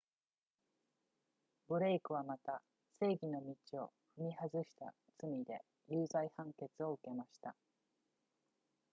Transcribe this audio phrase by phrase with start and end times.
[1.67, 2.59] ブレイクはまた
[2.99, 7.55] 正義の道を踏み外した罪で有罪判決を受けました